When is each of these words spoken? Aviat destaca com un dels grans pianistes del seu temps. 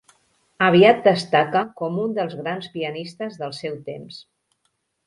Aviat 0.67 1.03
destaca 1.09 1.63
com 1.83 2.01
un 2.07 2.17
dels 2.17 2.35
grans 2.41 2.73
pianistes 2.79 3.39
del 3.45 3.57
seu 3.61 3.79
temps. 3.93 4.21